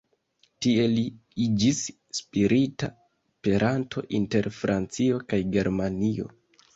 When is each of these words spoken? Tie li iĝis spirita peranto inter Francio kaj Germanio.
Tie 0.65 0.83
li 0.93 1.01
iĝis 1.43 1.81
spirita 2.19 2.89
peranto 3.49 4.03
inter 4.21 4.49
Francio 4.61 5.21
kaj 5.33 5.41
Germanio. 5.57 6.27